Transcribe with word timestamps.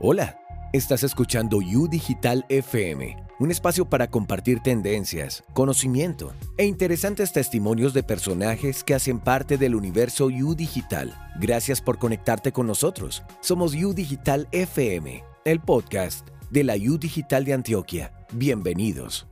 Hola, 0.00 0.36
estás 0.72 1.04
escuchando 1.04 1.58
U 1.58 1.86
Digital 1.86 2.44
FM, 2.48 3.16
un 3.38 3.50
espacio 3.52 3.88
para 3.88 4.10
compartir 4.10 4.58
tendencias, 4.58 5.44
conocimiento 5.52 6.34
e 6.58 6.66
interesantes 6.66 7.32
testimonios 7.32 7.94
de 7.94 8.02
personajes 8.02 8.82
que 8.82 8.94
hacen 8.94 9.20
parte 9.20 9.56
del 9.56 9.76
universo 9.76 10.26
U 10.26 10.56
Digital. 10.56 11.14
Gracias 11.40 11.80
por 11.80 11.98
conectarte 11.98 12.50
con 12.50 12.66
nosotros. 12.66 13.22
Somos 13.40 13.72
U 13.76 13.94
Digital 13.94 14.48
FM, 14.50 15.22
el 15.44 15.60
podcast 15.60 16.28
de 16.50 16.64
la 16.64 16.74
U 16.74 16.98
Digital 16.98 17.44
de 17.44 17.52
Antioquia. 17.52 18.12
Bienvenidos. 18.32 19.28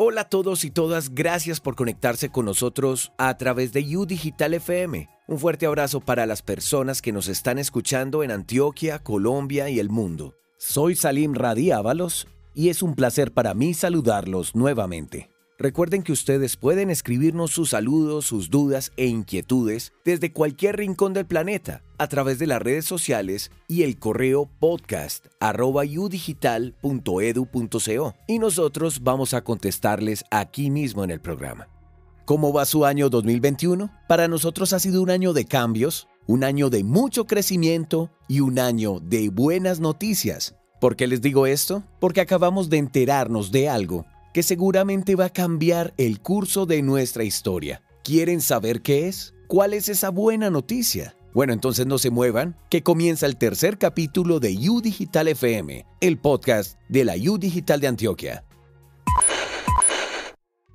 Hola 0.00 0.20
a 0.20 0.28
todos 0.28 0.64
y 0.64 0.70
todas, 0.70 1.12
gracias 1.12 1.58
por 1.58 1.74
conectarse 1.74 2.28
con 2.28 2.44
nosotros 2.44 3.10
a 3.18 3.36
través 3.36 3.72
de 3.72 3.96
U 3.96 4.06
Digital 4.06 4.54
FM. 4.54 5.08
Un 5.26 5.38
fuerte 5.40 5.66
abrazo 5.66 5.98
para 5.98 6.24
las 6.24 6.40
personas 6.40 7.02
que 7.02 7.10
nos 7.10 7.26
están 7.26 7.58
escuchando 7.58 8.22
en 8.22 8.30
Antioquia, 8.30 9.00
Colombia 9.00 9.68
y 9.70 9.80
el 9.80 9.90
mundo. 9.90 10.36
Soy 10.56 10.94
Salim 10.94 11.34
Radi 11.34 11.72
Ábalos 11.72 12.28
y 12.54 12.68
es 12.68 12.80
un 12.84 12.94
placer 12.94 13.32
para 13.32 13.54
mí 13.54 13.74
saludarlos 13.74 14.54
nuevamente. 14.54 15.30
Recuerden 15.60 16.04
que 16.04 16.12
ustedes 16.12 16.56
pueden 16.56 16.88
escribirnos 16.88 17.50
sus 17.50 17.70
saludos, 17.70 18.26
sus 18.26 18.48
dudas 18.48 18.92
e 18.96 19.06
inquietudes 19.06 19.92
desde 20.04 20.32
cualquier 20.32 20.76
rincón 20.76 21.14
del 21.14 21.26
planeta 21.26 21.82
a 21.98 22.06
través 22.06 22.38
de 22.38 22.46
las 22.46 22.62
redes 22.62 22.84
sociales 22.84 23.50
y 23.66 23.82
el 23.82 23.98
correo 23.98 24.48
podcast 24.60 25.26
y 28.28 28.38
nosotros 28.38 29.02
vamos 29.02 29.34
a 29.34 29.42
contestarles 29.42 30.24
aquí 30.30 30.70
mismo 30.70 31.02
en 31.02 31.10
el 31.10 31.20
programa. 31.20 31.66
¿Cómo 32.24 32.52
va 32.52 32.64
su 32.64 32.84
año 32.84 33.10
2021? 33.10 33.90
Para 34.06 34.28
nosotros 34.28 34.72
ha 34.72 34.78
sido 34.78 35.02
un 35.02 35.10
año 35.10 35.32
de 35.32 35.44
cambios, 35.44 36.06
un 36.28 36.44
año 36.44 36.70
de 36.70 36.84
mucho 36.84 37.26
crecimiento 37.26 38.12
y 38.28 38.38
un 38.38 38.60
año 38.60 39.00
de 39.00 39.28
buenas 39.28 39.80
noticias. 39.80 40.54
¿Por 40.80 40.94
qué 40.94 41.08
les 41.08 41.20
digo 41.20 41.48
esto? 41.48 41.82
Porque 41.98 42.20
acabamos 42.20 42.70
de 42.70 42.78
enterarnos 42.78 43.50
de 43.50 43.68
algo 43.68 44.06
que 44.32 44.42
seguramente 44.42 45.16
va 45.16 45.26
a 45.26 45.32
cambiar 45.32 45.94
el 45.96 46.20
curso 46.20 46.66
de 46.66 46.82
nuestra 46.82 47.24
historia. 47.24 47.82
¿Quieren 48.04 48.40
saber 48.40 48.82
qué 48.82 49.08
es? 49.08 49.34
¿Cuál 49.46 49.74
es 49.74 49.88
esa 49.88 50.10
buena 50.10 50.50
noticia? 50.50 51.16
Bueno, 51.34 51.52
entonces 51.52 51.86
no 51.86 51.98
se 51.98 52.10
muevan, 52.10 52.56
que 52.70 52.82
comienza 52.82 53.26
el 53.26 53.36
tercer 53.36 53.78
capítulo 53.78 54.40
de 54.40 54.56
U 54.68 54.80
Digital 54.80 55.28
FM, 55.28 55.86
el 56.00 56.18
podcast 56.18 56.78
de 56.88 57.04
la 57.04 57.14
U 57.16 57.38
Digital 57.38 57.80
de 57.80 57.86
Antioquia. 57.86 58.44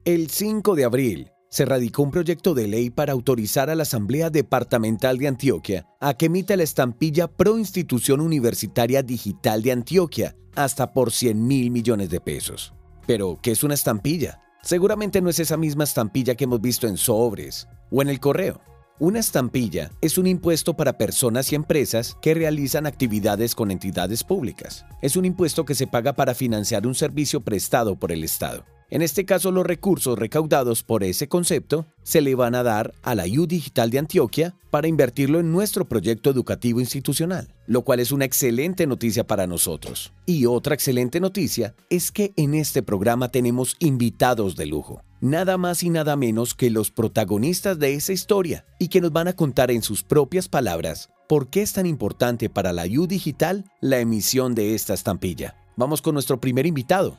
El 0.06 0.30
5 0.30 0.76
de 0.76 0.84
abril 0.84 1.32
se 1.50 1.66
radicó 1.66 2.02
un 2.04 2.12
proyecto 2.12 2.54
de 2.54 2.68
ley 2.68 2.90
para 2.90 3.14
autorizar 3.14 3.70
a 3.70 3.76
la 3.76 3.84
Asamblea 3.84 4.30
Departamental 4.30 5.18
de 5.18 5.28
Antioquia 5.28 5.86
a 6.00 6.16
que 6.16 6.26
emita 6.26 6.56
la 6.56 6.64
estampilla 6.64 7.28
Pro 7.28 7.58
Institución 7.58 8.22
Universitaria 8.22 9.04
Digital 9.04 9.62
de 9.62 9.72
Antioquia 9.72 10.36
hasta 10.56 10.94
por 10.94 11.12
100 11.12 11.46
mil 11.46 11.72
millones 11.72 12.10
de 12.10 12.20
pesos. 12.20 12.74
Pero, 13.06 13.40
¿qué 13.42 13.52
es 13.52 13.64
una 13.64 13.74
estampilla? 13.74 14.40
Seguramente 14.62 15.22
no 15.22 15.30
es 15.30 15.40
esa 15.40 15.58
misma 15.58 15.84
estampilla 15.84 16.36
que 16.36 16.46
hemos 16.46 16.62
visto 16.62 16.88
en 16.88 16.98
sobres 16.98 17.68
o 17.92 18.02
en 18.02 18.10
el 18.10 18.20
correo. 18.20 18.62
Una 19.00 19.20
estampilla 19.20 19.92
es 20.02 20.18
un 20.18 20.28
impuesto 20.28 20.76
para 20.76 20.98
personas 20.98 21.52
y 21.52 21.56
empresas 21.56 22.16
que 22.22 22.34
realizan 22.34 22.86
actividades 22.86 23.56
con 23.56 23.72
entidades 23.72 24.24
públicas. 24.24 24.86
Es 25.02 25.18
un 25.18 25.26
impuesto 25.26 25.66
que 25.66 25.76
se 25.76 25.88
paga 25.88 26.14
para 26.14 26.36
financiar 26.36 26.88
un 26.88 26.96
servicio 26.96 27.42
prestado 27.42 27.98
por 27.98 28.12
el 28.12 28.24
Estado. 28.24 28.64
En 28.94 29.02
este 29.02 29.26
caso, 29.26 29.52
los 29.52 29.66
recursos 29.66 30.20
recaudados 30.20 30.84
por 30.84 31.04
ese 31.04 31.28
concepto 31.28 31.88
se 32.04 32.22
le 32.22 32.36
van 32.36 32.54
a 32.54 32.62
dar 32.62 32.94
a 33.02 33.16
la 33.16 33.26
U 33.26 33.48
Digital 33.48 33.90
de 33.90 33.98
Antioquia 33.98 34.54
para 34.70 34.88
invertirlo 34.88 35.40
en 35.40 35.52
nuestro 35.52 35.86
proyecto 35.86 36.30
educativo 36.30 36.80
institucional, 36.80 37.52
lo 37.66 37.82
cual 37.82 38.02
es 38.02 38.12
una 38.12 38.26
excelente 38.26 38.86
noticia 38.86 39.26
para 39.26 39.48
nosotros. 39.48 40.14
Y 40.28 40.46
otra 40.46 40.76
excelente 40.76 41.20
noticia 41.20 41.74
es 41.90 42.12
que 42.12 42.34
en 42.36 42.54
este 42.54 42.84
programa 42.84 43.30
tenemos 43.30 43.78
invitados 43.80 44.56
de 44.56 44.68
lujo, 44.68 45.02
nada 45.22 45.58
más 45.58 45.82
y 45.82 45.90
nada 45.90 46.16
menos 46.16 46.54
que 46.54 46.70
los 46.70 46.92
protagonistas 46.92 47.80
de 47.80 47.96
esa 47.96 48.14
historia 48.14 48.64
y 48.78 48.90
que 48.90 49.02
nos 49.02 49.12
van 49.12 49.28
a 49.28 49.34
contar 49.34 49.72
en 49.72 49.82
sus 49.82 50.04
propias 50.04 50.48
palabras 50.48 51.10
por 51.28 51.50
qué 51.50 51.64
es 51.64 51.74
tan 51.74 51.88
importante 51.88 52.48
para 52.48 52.72
la 52.74 52.86
U 52.86 53.08
Digital 53.08 53.66
la 53.82 53.98
emisión 53.98 54.54
de 54.54 54.76
esta 54.76 54.94
estampilla. 54.94 55.56
Vamos 55.78 56.04
con 56.04 56.14
nuestro 56.14 56.40
primer 56.40 56.68
invitado. 56.68 57.18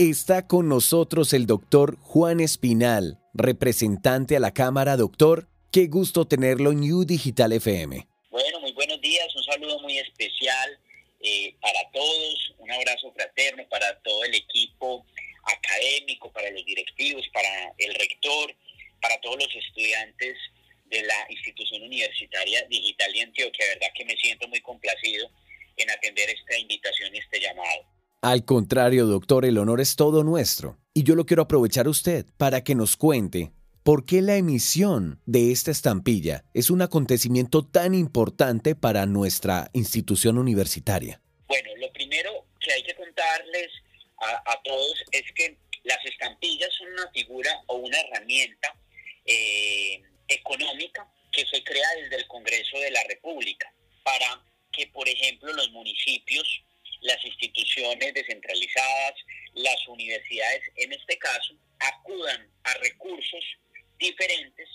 Está 0.00 0.46
con 0.46 0.66
nosotros 0.66 1.34
el 1.34 1.44
doctor 1.44 1.98
Juan 2.00 2.40
Espinal, 2.40 3.18
representante 3.34 4.34
a 4.34 4.40
la 4.40 4.54
Cámara. 4.54 4.96
Doctor, 4.96 5.46
qué 5.70 5.88
gusto 5.88 6.24
tenerlo 6.24 6.72
en 6.72 6.90
U 6.90 7.04
Digital 7.04 7.52
FM. 7.52 8.06
Bueno, 8.30 8.60
muy 8.60 8.72
buenos 8.72 8.98
días, 9.02 9.28
un 9.36 9.44
saludo 9.44 9.78
muy 9.80 9.98
especial 9.98 10.78
eh, 11.20 11.54
para 11.60 11.90
todos, 11.92 12.54
un 12.56 12.70
abrazo 12.70 13.12
fraterno 13.12 13.62
para 13.68 13.94
todo 14.00 14.24
el 14.24 14.34
equipo 14.36 15.04
académico, 15.44 16.32
para 16.32 16.50
los 16.50 16.64
directivos, 16.64 17.28
para 17.34 17.74
el 17.76 17.94
rector, 17.96 18.56
para 19.02 19.20
todos 19.20 19.36
los 19.36 19.54
estudiantes 19.54 20.34
de 20.86 21.02
la 21.02 21.26
institución 21.28 21.82
universitaria 21.82 22.64
digital 22.70 23.12
de 23.12 23.20
Antioquia. 23.20 23.66
De 23.66 23.74
verdad 23.74 23.92
que 23.94 24.06
me 24.06 24.16
siento 24.16 24.48
muy 24.48 24.62
complacido 24.62 25.30
en 25.76 25.90
atender 25.90 26.30
esta 26.30 26.56
invitación 26.56 27.14
y 27.14 27.18
este 27.18 27.38
llamado. 27.38 27.99
Al 28.22 28.44
contrario, 28.44 29.06
doctor, 29.06 29.46
el 29.46 29.56
honor 29.56 29.80
es 29.80 29.96
todo 29.96 30.24
nuestro. 30.24 30.78
Y 30.92 31.04
yo 31.04 31.14
lo 31.14 31.24
quiero 31.24 31.42
aprovechar 31.42 31.86
a 31.86 31.90
usted 31.90 32.26
para 32.36 32.62
que 32.62 32.74
nos 32.74 32.98
cuente 32.98 33.50
por 33.82 34.04
qué 34.04 34.20
la 34.20 34.36
emisión 34.36 35.22
de 35.24 35.52
esta 35.52 35.70
estampilla 35.70 36.44
es 36.52 36.68
un 36.68 36.82
acontecimiento 36.82 37.64
tan 37.64 37.94
importante 37.94 38.74
para 38.74 39.06
nuestra 39.06 39.70
institución 39.72 40.36
universitaria. 40.36 41.22
Bueno, 41.48 41.70
lo 41.78 41.90
primero 41.94 42.44
que 42.60 42.72
hay 42.72 42.82
que 42.82 42.94
contarles 42.94 43.68
a, 44.18 44.60
todos 44.64 45.02
es 45.12 45.22
que 45.34 45.56
las 45.84 46.04
estampillas 46.04 46.68
son 46.76 46.92
una 46.92 47.10
figura 47.12 47.50
o 47.68 47.76
una 47.76 47.96
herramienta 48.00 48.76
eh, 49.24 50.02
económica 50.28 51.10
que 51.32 51.46
se 51.46 51.64
crea 51.64 51.88
desde 52.02 52.16
el 52.16 52.26
Congreso 52.26 52.76
de 52.80 52.90
la 52.90 53.00
República 53.08 53.72
para 54.02 54.44
que, 54.72 54.88
por 54.88 55.08
ejemplo, 55.08 55.54
los 55.54 55.70
municipios 55.70 56.62
las 57.00 57.24
instituciones 57.24 58.14
descentralizadas, 58.14 59.14
las 59.54 59.88
universidades, 59.88 60.62
en 60.76 60.92
este 60.92 61.18
caso, 61.18 61.54
acudan 61.78 62.48
a 62.64 62.74
recursos 62.74 63.44
diferentes 63.98 64.68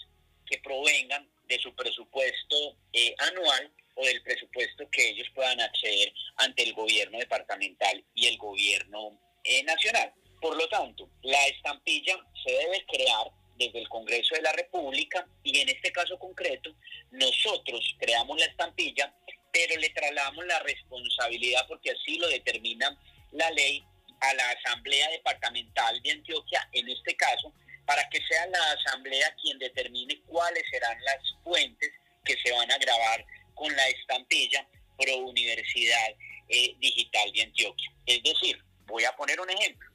que 0.45 0.59
provengan 0.59 1.27
de 1.47 1.59
su 1.59 1.73
presupuesto 1.75 2.77
eh, 2.93 3.15
anual 3.19 3.71
o 3.95 4.05
del 4.05 4.21
presupuesto 4.23 4.89
que 4.91 5.09
ellos 5.09 5.27
puedan 5.33 5.59
acceder 5.61 6.11
ante 6.37 6.63
el 6.63 6.73
gobierno 6.73 7.17
departamental 7.19 8.03
y 8.13 8.27
el 8.27 8.37
gobierno 8.37 9.19
eh, 9.43 9.63
nacional. 9.63 10.13
Por 10.41 10.57
lo 10.57 10.67
tanto, 10.67 11.09
la 11.23 11.47
estampilla 11.47 12.17
se 12.43 12.51
debe 12.51 12.85
crear 12.85 13.31
desde 13.57 13.79
el 13.79 13.89
Congreso 13.89 14.35
de 14.35 14.41
la 14.41 14.51
República 14.51 15.25
y 15.43 15.59
en 15.59 15.69
este 15.69 15.91
caso 15.91 16.19
concreto 16.19 16.75
nosotros 17.11 17.95
creamos 17.97 18.37
la 18.37 18.45
estampilla 18.45 19.13
pero 19.55 19.79
le 19.79 19.89
trasladamos 19.91 20.45
la 20.47 20.59
responsabilidad, 20.59 21.65
porque 21.69 21.91
así 21.91 22.17
lo 22.17 22.27
determina 22.27 22.93
la 23.31 23.49
ley, 23.51 23.81
a 24.19 24.33
la 24.33 24.49
Asamblea 24.49 25.09
Departamental 25.11 26.01
de 26.01 26.11
Antioquia, 26.11 26.67
en 26.73 26.89
este 26.89 27.15
caso, 27.15 27.53
para 27.85 28.07
que 28.09 28.19
sea 28.27 28.47
la 28.47 28.71
Asamblea 28.71 29.33
quien 29.41 29.57
determine 29.59 30.19
cuáles 30.27 30.63
serán 30.69 30.97
las 31.03 31.21
fuentes 31.43 31.91
que 32.25 32.35
se 32.43 32.51
van 32.51 32.69
a 32.69 32.77
grabar 32.77 33.25
con 33.53 33.73
la 33.75 33.87
estampilla 33.89 34.67
Pro 34.97 35.17
Universidad 35.17 36.15
eh, 36.49 36.75
Digital 36.79 37.31
de 37.33 37.43
Antioquia. 37.43 37.91
Es 38.07 38.23
decir, 38.23 38.61
voy 38.87 39.05
a 39.05 39.15
poner 39.15 39.39
un 39.39 39.49
ejemplo. 39.49 39.89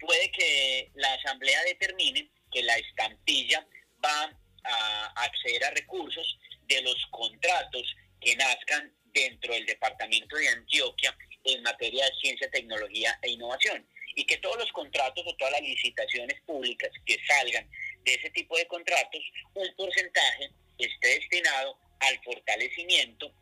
Puede 0.00 0.30
que 0.30 0.90
la 0.94 1.12
Asamblea 1.14 1.62
determine 1.64 2.30
que 2.50 2.62
la 2.62 2.76
estampilla 2.76 3.66
va 4.02 4.32
a 4.64 5.06
acceder 5.24 5.64
a 5.64 5.70
recursos 5.70 6.38
de 6.66 6.80
los 6.82 6.96
contratos 7.10 7.96
que 8.20 8.36
nazcan 8.36 8.92
dentro 9.12 9.52
del 9.54 9.66
departamento 9.66 10.36
de 10.36 10.48
Antioquia 10.48 11.16
en 11.44 11.62
materia 11.62 12.04
de 12.04 12.14
ciencia, 12.20 12.50
tecnología 12.50 13.18
e 13.22 13.30
innovación. 13.30 13.86
Y 14.14 14.24
que 14.24 14.38
todos 14.38 14.58
los 14.58 14.72
contratos 14.72 15.24
o 15.26 15.36
todas 15.36 15.52
las 15.52 15.62
licitaciones 15.62 16.40
públicas 16.42 16.90
que 17.06 17.18
salgan 17.26 17.68
de 18.04 18.14
ese 18.14 18.30
tipo 18.30 18.56
de 18.56 18.66
contratos, 18.66 19.22
un 19.54 19.74
porcentaje 19.74 20.50
esté 20.78 21.08
destinado 21.08 21.78
al 22.00 22.22
fortalecimiento 22.22 23.32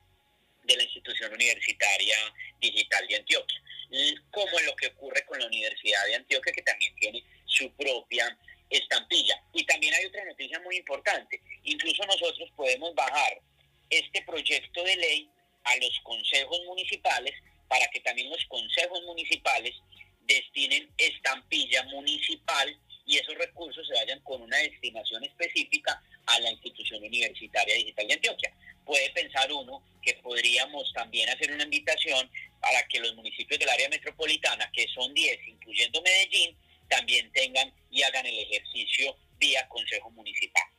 de 0.64 0.76
la 0.76 0.82
institución 0.82 1.32
universitaria 1.32 2.16
digital 2.60 3.06
de 3.08 3.16
Antioquia, 3.16 3.62
como 4.30 4.60
lo 4.60 4.76
que 4.76 4.88
ocurre 4.88 5.24
con 5.24 5.38
la 5.38 5.46
Universidad 5.46 6.04
de 6.06 6.16
Antioquia, 6.16 6.52
que 6.52 6.62
también 6.62 6.94
tiene 6.96 7.24
su 7.46 7.70
propia 7.72 8.36
estampilla. 8.68 9.42
Y 9.52 9.64
también 9.64 9.94
hay 9.94 10.06
otra 10.06 10.24
noticia 10.24 10.60
muy 10.60 10.76
importante, 10.76 11.40
incluso 11.64 12.04
nosotros 12.06 12.50
podemos 12.54 12.94
bajar 12.94 13.40
este 13.88 14.22
proyecto 14.22 14.84
de 14.84 14.96
ley 14.96 15.30
a 15.64 15.76
los 15.76 16.00
consejos 16.02 16.58
municipales 16.66 17.34
para 17.68 17.86
que 17.88 18.00
también 18.00 18.30
los 18.30 18.44
consejos 18.46 19.02
municipales 19.04 19.74
destinen 20.26 20.88
estampilla 20.98 21.82
municipal 21.84 22.76
y 23.06 23.16
esos 23.16 23.34
recursos 23.36 23.86
se 23.86 23.94
vayan 23.94 24.20
con 24.20 24.40
una 24.42 24.56
destinación 24.58 25.24
específica 25.24 26.02
a 26.26 26.38
la 26.40 26.50
institución 26.50 27.02
universitaria 27.02 27.74
digital 27.74 28.06
de 28.06 28.14
Antioquia. 28.14 28.54
Puede 28.84 29.10
pensar 29.10 29.52
uno 29.52 29.82
que 30.02 30.14
podríamos 30.14 30.92
también 30.92 31.28
hacer 31.28 31.50
una 31.52 31.64
invitación 31.64 32.30
para 32.60 32.82
que 32.86 33.00
los 33.00 33.14
municipios 33.16 33.58
del 33.58 33.68
área 33.68 33.88
metropolitana, 33.88 34.70
que 34.72 34.86
son 34.88 35.12
10, 35.12 35.48
incluyendo 35.48 36.02
Medellín, 36.02 36.56
también 36.88 37.30
tengan 37.32 37.72
y 37.90 38.02
hagan 38.02 38.26
el 38.26 38.38
ejercicio 38.38 39.16
vía 39.38 39.66
Consejo 39.68 40.10
Municipal. 40.10 40.69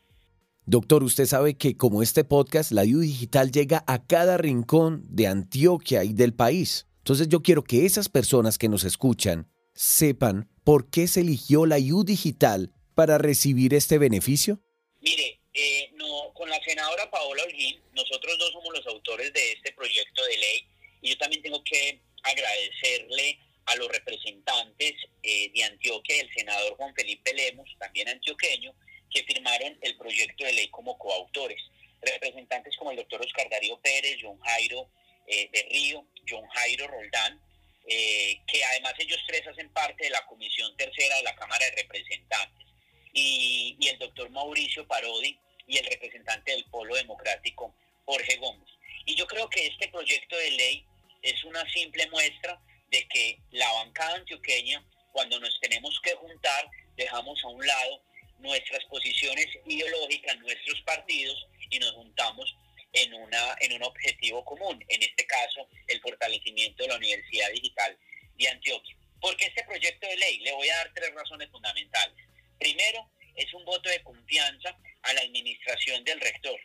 Doctor, 0.65 1.03
usted 1.03 1.25
sabe 1.25 1.55
que 1.55 1.75
como 1.75 2.03
este 2.03 2.23
podcast, 2.23 2.71
la 2.71 2.85
IU 2.85 2.99
Digital 2.99 3.51
llega 3.51 3.83
a 3.87 4.05
cada 4.05 4.37
rincón 4.37 5.03
de 5.09 5.25
Antioquia 5.25 6.03
y 6.03 6.13
del 6.13 6.35
país. 6.35 6.87
Entonces 6.99 7.27
yo 7.29 7.41
quiero 7.41 7.63
que 7.63 7.85
esas 7.85 8.09
personas 8.09 8.59
que 8.59 8.69
nos 8.69 8.83
escuchan 8.83 9.51
sepan 9.73 10.49
por 10.63 10.91
qué 10.91 11.07
se 11.07 11.21
eligió 11.21 11.65
la 11.65 11.79
IU 11.79 12.03
Digital 12.03 12.71
para 12.93 13.17
recibir 13.17 13.73
este 13.73 13.97
beneficio. 13.97 14.61
Mire, 14.99 15.39
eh, 15.53 15.89
no, 15.95 16.31
con 16.35 16.47
la 16.47 16.61
senadora 16.63 17.09
Paola 17.09 17.41
Holguín, 17.43 17.81
nosotros 17.93 18.37
dos 18.37 18.51
somos 18.51 18.71
los 18.71 18.85
autores 18.85 19.33
de 19.33 19.53
este 19.53 19.71
proyecto 19.71 20.23
de 20.25 20.37
ley 20.37 20.67
y 21.01 21.09
yo 21.09 21.17
también 21.17 21.41
tengo 21.41 21.63
que 21.63 21.99
agradecerle 22.21 23.39
a 23.65 23.75
los 23.77 23.87
representantes 23.87 24.93
eh, 25.23 25.51
de 25.55 25.63
Antioquia 25.63 26.21
el 26.21 26.29
senador 26.35 26.75
Juan 26.77 26.93
Felipe 26.93 27.33
Lemos, 27.33 27.67
también 27.79 28.09
antioqueño, 28.09 28.75
que 29.11 29.23
firmaron 29.23 29.77
el 29.81 29.97
proyecto 29.97 30.45
de 30.45 30.53
ley 30.53 30.67
como 30.69 30.97
coautores. 30.97 31.61
Representantes 32.01 32.75
como 32.77 32.91
el 32.91 32.97
doctor 32.97 33.21
Oscar 33.21 33.47
Darío 33.49 33.79
Pérez, 33.81 34.17
John 34.21 34.39
Jairo 34.39 34.89
eh, 35.27 35.49
de 35.51 35.67
Río, 35.69 36.05
John 36.27 36.47
Jairo 36.47 36.87
Roldán, 36.87 37.39
eh, 37.87 38.39
que 38.47 38.63
además 38.63 38.93
ellos 38.97 39.19
tres 39.27 39.45
hacen 39.47 39.69
parte 39.73 40.05
de 40.05 40.09
la 40.09 40.25
Comisión 40.25 40.75
Tercera 40.77 41.15
de 41.17 41.23
la 41.23 41.35
Cámara 41.35 41.63
de 41.65 41.83
Representantes, 41.83 42.67
y, 43.13 43.75
y 43.79 43.87
el 43.89 43.99
doctor 43.99 44.29
Mauricio 44.29 44.87
Parodi 44.87 45.37
y 45.67 45.77
el 45.77 45.85
representante 45.85 46.51
del 46.51 46.65
Polo 46.65 46.95
Democrático, 46.95 47.75
Jorge 48.05 48.37
Gómez. 48.37 48.69
Y 49.05 49.15
yo 49.15 49.27
creo 49.27 49.49
que 49.49 49.67
este 49.67 49.87
proyecto 49.89 50.35
de 50.37 50.51
ley 50.51 50.85
es 51.21 51.43
una 51.43 51.69
simple 51.71 52.07
muestra 52.09 52.59
de 52.89 53.07
que 53.07 53.39
la 53.51 53.71
bancada 53.73 54.15
antioqueña, 54.15 54.85
cuando 55.11 55.39
nos 55.39 55.59
tenemos 55.59 55.99
que 56.01 56.15
juntar, 56.15 56.69
dejamos 56.95 57.43
a 57.43 57.47
un 57.47 57.65
lado 57.65 58.01
nuestras 58.41 58.83
posiciones 58.85 59.47
ideológicas, 59.65 60.37
nuestros 60.39 60.81
partidos 60.81 61.47
y 61.69 61.79
nos 61.79 61.91
juntamos 61.93 62.55
en, 62.93 63.13
una, 63.13 63.55
en 63.61 63.73
un 63.73 63.83
objetivo 63.83 64.43
común, 64.43 64.83
en 64.87 65.03
este 65.03 65.25
caso 65.25 65.67
el 65.87 66.01
fortalecimiento 66.01 66.83
de 66.83 66.89
la 66.89 66.97
Universidad 66.97 67.49
Digital 67.51 67.97
de 68.37 68.47
Antioquia. 68.49 68.95
Porque 69.19 69.45
este 69.45 69.63
proyecto 69.63 70.07
de 70.07 70.17
ley, 70.17 70.39
le 70.39 70.51
voy 70.53 70.67
a 70.69 70.77
dar 70.77 70.91
tres 70.93 71.13
razones 71.13 71.49
fundamentales. 71.51 72.17
Primero, 72.59 73.09
es 73.35 73.53
un 73.53 73.63
voto 73.65 73.89
de 73.89 74.03
confianza 74.03 74.77
a 75.03 75.13
la 75.13 75.21
administración 75.21 76.03
del 76.03 76.19
rector. 76.19 76.59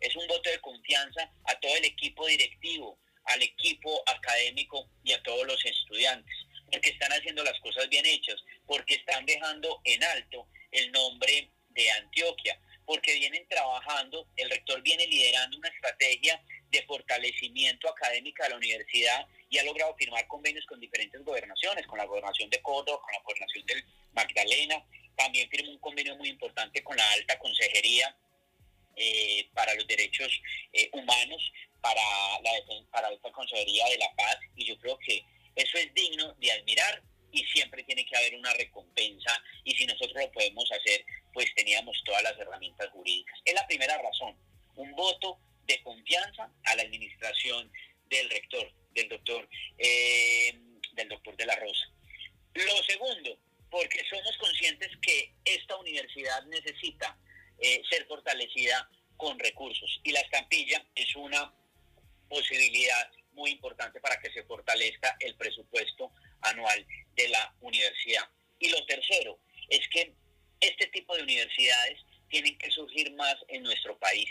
Es 0.00 0.14
un 0.16 0.26
voto 0.26 0.50
de 0.50 0.60
confianza 0.60 1.30
a 1.44 1.54
todo 1.60 1.76
el 1.76 1.84
equipo 1.84 2.26
directivo, 2.26 2.98
al 3.24 3.42
equipo 3.42 4.02
académico 4.06 4.88
y 5.04 5.12
a 5.12 5.22
todos 5.22 5.46
los 5.46 5.62
estudiantes, 5.64 6.34
porque 6.70 6.90
están 6.90 7.12
haciendo 7.12 7.44
las 7.44 7.58
cosas 7.60 7.88
bien 7.88 8.06
hechas, 8.06 8.42
porque 8.66 8.94
están 8.94 9.26
dejando 9.26 9.80
en 9.84 10.02
alto 10.02 10.48
el 10.70 10.90
nombre 10.92 11.50
de 11.70 11.90
Antioquia, 11.92 12.60
porque 12.84 13.14
vienen 13.14 13.46
trabajando, 13.48 14.26
el 14.36 14.50
rector 14.50 14.82
viene 14.82 15.06
liderando 15.06 15.58
una 15.58 15.68
estrategia 15.68 16.42
de 16.70 16.82
fortalecimiento 16.84 17.88
académica 17.88 18.44
de 18.44 18.50
la 18.50 18.56
universidad 18.56 19.26
y 19.50 19.58
ha 19.58 19.64
logrado 19.64 19.94
firmar 19.96 20.26
convenios 20.26 20.64
con 20.66 20.80
diferentes 20.80 21.22
gobernaciones, 21.22 21.86
con 21.86 21.98
la 21.98 22.04
gobernación 22.04 22.50
de 22.50 22.60
Córdoba, 22.62 23.00
con 23.02 23.12
la 23.12 23.20
gobernación 23.20 23.66
del 23.66 23.84
Magdalena, 24.12 24.84
también 25.16 25.48
firmó 25.50 25.70
un 25.72 25.78
convenio 25.78 26.16
muy 26.16 26.28
importante 26.28 26.82
con 26.82 26.96
la 26.96 27.12
alta 27.12 27.38
consejería 27.38 28.16
eh, 28.96 29.48
para 29.54 29.74
los 29.74 29.86
derechos 29.86 30.40
eh, 30.72 30.88
humanos, 30.92 31.52
para 31.80 32.00
la, 32.42 32.50
para 32.90 33.08
la 33.08 33.14
alta 33.14 33.30
consejería 33.32 33.86
de 33.86 33.98
la 33.98 34.14
paz, 34.16 34.38
y 34.56 34.64
yo 34.64 34.78
creo 34.78 34.98
que 34.98 35.22
eso 35.56 35.78
es 35.78 35.92
digno 35.94 36.34
de 36.34 36.52
admirar 36.52 37.02
y 37.32 37.44
siempre 37.44 37.82
tiene 37.84 38.04
que 38.04 38.16
haber 38.16 38.34
una 38.36 38.52
recompensa 38.54 39.42
y 39.64 39.74
si 39.74 39.86
nosotros 39.86 40.24
lo 40.24 40.32
podemos 40.32 40.70
hacer, 40.72 41.04
pues 41.32 41.46
teníamos 41.54 42.00
todas 42.04 42.22
las 42.22 42.38
herramientas 42.38 42.88
jurídicas. 42.90 43.38
Es 43.44 43.54
la 43.54 43.66
primera 43.66 43.96
razón, 43.98 44.36
un 44.76 44.92
voto 44.92 45.38
de 45.66 45.82
confianza 45.82 46.50
a 46.64 46.76
la 46.76 46.82
administración 46.82 47.70
del 48.08 48.30
rector, 48.30 48.72
del 48.94 49.08
doctor, 49.08 49.48
eh, 49.76 50.58
del 50.92 51.08
doctor 51.08 51.36
de 51.36 51.46
la 51.46 51.56
Rosa. 51.56 51.90
Lo 52.54 52.82
segundo, 52.84 53.38
porque 53.70 54.02
somos 54.08 54.36
conscientes 54.38 54.90
que 55.02 55.34
esta 55.44 55.76
universidad 55.76 56.44
necesita 56.46 57.18
eh, 57.60 57.82
ser 57.90 58.06
fortalecida 58.06 58.88
con 59.16 59.38
recursos 59.38 60.00
y 60.04 60.12
la 60.12 60.20
estampilla 60.20 60.84
es 60.94 61.14
una 61.16 61.52
posibilidad 62.28 63.10
muy 63.38 63.52
importante 63.52 64.00
para 64.00 64.18
que 64.20 64.30
se 64.32 64.42
fortalezca 64.42 65.16
el 65.20 65.34
presupuesto 65.36 66.12
anual 66.42 66.86
de 67.14 67.28
la 67.28 67.54
universidad. 67.60 68.28
Y 68.58 68.68
lo 68.68 68.84
tercero 68.86 69.38
es 69.68 69.80
que 69.88 70.12
este 70.60 70.86
tipo 70.88 71.16
de 71.16 71.22
universidades 71.22 72.00
tienen 72.28 72.58
que 72.58 72.70
surgir 72.70 73.12
más 73.14 73.36
en 73.48 73.62
nuestro 73.62 73.96
país. 73.98 74.28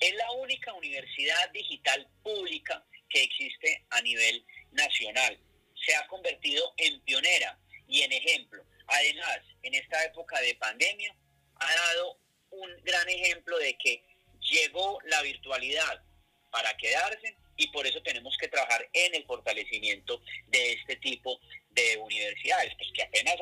Es 0.00 0.14
la 0.14 0.30
única 0.32 0.72
universidad 0.72 1.50
digital 1.52 2.08
pública 2.22 2.84
que 3.10 3.24
existe 3.24 3.84
a 3.90 4.00
nivel 4.00 4.44
nacional. 4.70 5.38
Se 5.84 5.94
ha 5.96 6.06
convertido 6.06 6.72
en 6.76 7.00
pionera 7.00 7.58
y 7.88 8.02
en 8.02 8.12
ejemplo. 8.12 8.64
Además, 8.86 9.40
en 9.62 9.74
esta 9.74 10.04
época 10.04 10.40
de 10.40 10.54
pandemia, 10.54 11.14
ha 11.56 11.74
dado 11.74 12.18
un 12.50 12.70
gran 12.84 13.08
ejemplo 13.08 13.58
de 13.58 13.76
que 13.76 14.02
llegó 14.40 15.00
la 15.04 15.20
virtualidad 15.22 16.02
para 16.50 16.74
quedarse 16.76 17.36
y 17.58 17.66
por 17.68 17.86
eso 17.86 18.00
tenemos 18.02 18.34
que 18.38 18.48
trabajar 18.48 18.88
en 18.92 19.14
el 19.16 19.24
fortalecimiento 19.26 20.22
de 20.46 20.72
este 20.74 20.96
tipo 20.96 21.38
de 21.70 21.98
universidades, 21.98 22.72
pues 22.78 22.88
que 22.94 23.02
apenas, 23.02 23.34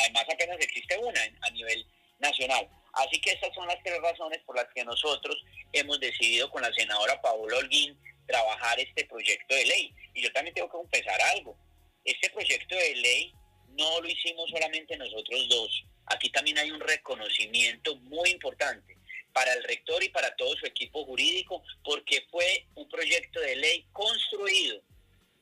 además 0.00 0.24
apenas 0.32 0.56
existe 0.60 0.96
una 0.96 1.20
a 1.42 1.50
nivel 1.50 1.84
nacional. 2.20 2.68
Así 2.92 3.20
que 3.20 3.32
estas 3.32 3.52
son 3.54 3.66
las 3.66 3.82
tres 3.82 4.00
razones 4.00 4.38
por 4.46 4.56
las 4.56 4.68
que 4.72 4.84
nosotros 4.84 5.44
hemos 5.72 6.00
decidido 6.00 6.48
con 6.50 6.62
la 6.62 6.72
senadora 6.72 7.20
Paola 7.20 7.58
Holguín 7.58 7.98
trabajar 8.26 8.78
este 8.78 9.04
proyecto 9.04 9.54
de 9.54 9.66
ley. 9.66 9.94
Y 10.14 10.22
yo 10.22 10.32
también 10.32 10.54
tengo 10.54 10.68
que 10.68 10.78
confesar 10.78 11.20
algo. 11.34 11.58
Este 12.04 12.30
proyecto 12.30 12.76
de 12.76 12.94
ley 12.94 13.34
no 13.70 14.00
lo 14.00 14.08
hicimos 14.08 14.48
solamente 14.50 14.96
nosotros 14.96 15.48
dos. 15.48 15.84
Aquí 16.06 16.30
también 16.30 16.58
hay 16.58 16.70
un 16.70 16.80
reconocimiento 16.80 17.96
muy 17.96 18.30
importante 18.30 18.95
para 19.36 19.52
el 19.52 19.62
rector 19.64 20.02
y 20.02 20.08
para 20.08 20.34
todo 20.34 20.56
su 20.56 20.64
equipo 20.64 21.04
jurídico, 21.04 21.62
porque 21.84 22.26
fue 22.30 22.64
un 22.74 22.88
proyecto 22.88 23.38
de 23.38 23.56
ley 23.56 23.86
construido 23.92 24.80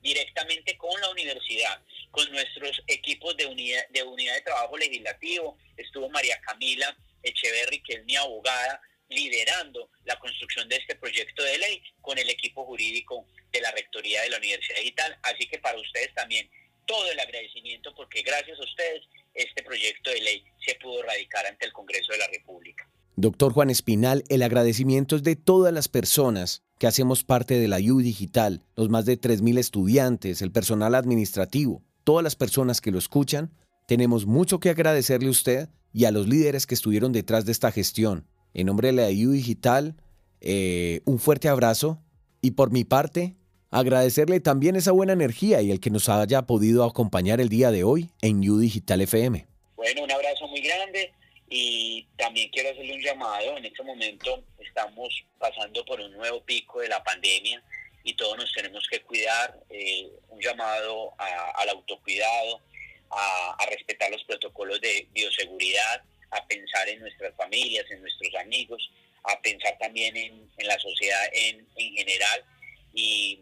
directamente 0.01 0.77
con 0.77 1.01
la 1.01 1.11
universidad, 1.11 1.81
con 2.11 2.29
nuestros 2.33 2.83
equipos 2.89 3.37
de 3.37 3.47
unidad 3.47 3.87
de, 3.91 4.03
unidad 4.03 4.35
de 4.35 4.41
trabajo 4.41 4.77
legislativo. 4.77 5.57
Estuvo 5.77 6.09
María 6.09 6.41
Camila 6.41 6.97
Echeverry, 7.23 7.85
que 7.85 7.93
es 7.93 8.05
mi 8.05 8.17
abogada, 8.17 8.83
liderando 9.11 9.89
la 10.07 10.19
construcción 10.19 10.69
de 10.69 10.75
este 10.75 10.97
proyecto 10.97 11.45
de 11.45 11.57
ley 11.59 11.81
con 12.01 12.19
el 12.19 12.29
equipo 12.29 12.65
jurídico 12.65 13.29
de 13.53 13.61
la 13.61 13.71
Rectoría 13.71 14.23
de 14.23 14.31
la 14.31 14.39
Universidad 14.39 14.81
Digital. 14.81 15.17
Así 15.23 15.47
que 15.47 15.61
para 15.61 15.79
ustedes 15.79 16.13
también 16.15 16.51
todo 16.85 17.13
el 17.13 17.21
agradecimiento 17.21 17.95
porque 17.95 18.23
gracias 18.23 18.59
a 18.59 18.65
ustedes 18.65 19.03
este 19.35 19.63
proyecto 19.63 20.11
de 20.11 20.21
ley 20.21 20.45
se 20.67 20.75
pudo 20.75 21.01
radicar 21.05 21.47
ante 21.47 21.67
el 21.67 21.73
Congreso 21.73 22.11
de 22.11 22.19
la 22.19 22.27
República. 22.27 22.89
Doctor 23.17 23.53
Juan 23.53 23.71
Espinal, 23.71 24.25
el 24.29 24.43
agradecimiento 24.43 25.15
es 25.15 25.23
de 25.23 25.37
todas 25.37 25.73
las 25.73 25.87
personas 25.87 26.63
que 26.79 26.89
hacemos 26.89 27.23
parte 27.23 27.61
de 27.61 27.69
la 27.69 27.79
U 27.79 28.01
Digital, 28.01 28.65
los 28.75 28.89
más 28.89 29.05
de 29.05 29.21
3.000 29.21 29.59
estudiantes, 29.59 30.43
el 30.43 30.51
personal 30.51 30.97
administrativo, 30.97 31.85
todas 32.03 32.25
las 32.25 32.35
personas 32.35 32.81
que 32.81 32.91
lo 32.91 32.99
escuchan. 32.99 33.53
Tenemos 33.87 34.27
mucho 34.27 34.59
que 34.59 34.71
agradecerle 34.71 35.29
a 35.29 35.31
usted 35.31 35.69
y 35.93 36.07
a 36.07 36.11
los 36.11 36.27
líderes 36.27 36.67
que 36.67 36.75
estuvieron 36.75 37.13
detrás 37.13 37.45
de 37.45 37.53
esta 37.53 37.71
gestión. 37.71 38.27
En 38.53 38.67
nombre 38.67 38.89
de 38.89 38.95
la 38.95 39.29
U 39.29 39.31
Digital, 39.31 39.95
eh, 40.41 41.01
un 41.05 41.21
fuerte 41.21 41.49
abrazo 41.49 42.03
y 42.43 42.53
por 42.53 42.73
mi 42.73 42.83
parte, 42.83 43.37
agradecerle 43.71 44.41
también 44.41 44.75
esa 44.75 44.91
buena 44.91 45.13
energía 45.13 45.63
y 45.63 45.71
el 45.71 45.79
que 45.79 45.91
nos 45.91 46.09
haya 46.09 46.43
podido 46.43 46.83
acompañar 46.83 47.41
el 47.41 47.49
día 47.49 47.71
de 47.71 47.85
hoy 47.85 48.11
en 48.23 48.39
U 48.51 48.59
Digital 48.59 49.01
FM. 49.03 49.47
Bueno, 49.77 50.03
un 50.03 50.11
abrazo 50.11 50.49
muy 50.49 50.61
grande 50.61 51.13
y 51.57 52.05
también 52.17 52.51
quiero 52.51 52.71
hacerle 52.71 52.95
un 52.95 53.01
llamado. 53.01 53.57
En 53.57 53.65
este 53.65 53.85
momento 53.85 54.43
estamos 54.59 55.25
pasando 55.39 55.85
por 55.85 56.01
un 56.01 56.13
nuevo 56.13 56.43
pico 56.43 56.81
de 56.81 56.89
la 56.89 57.01
pandemia 57.05 57.63
y 58.03 58.15
todos 58.15 58.37
nos 58.37 58.53
tenemos 58.53 58.85
que 58.89 59.01
cuidar. 59.03 59.57
Eh, 59.71 60.11
un 60.31 60.41
llamado 60.41 61.15
al 61.17 61.69
autocuidado, 61.69 62.61
a, 63.09 63.67
respetar 63.71 64.11
los 64.11 64.25
protocolos 64.25 64.81
de 64.81 65.07
bioseguridad, 65.13 66.03
a 66.33 66.45
pensar 66.49 66.89
en 66.89 66.99
nuestras 66.99 67.33
familias, 67.37 67.89
en 67.89 68.01
nuestros 68.01 68.35
amigos, 68.35 68.91
a 69.23 69.41
pensar 69.41 69.79
también 69.79 70.17
en, 70.17 70.51
la 70.59 70.77
sociedad 70.81 71.23
en, 71.33 71.69
general. 71.77 72.45
Y, 72.95 73.39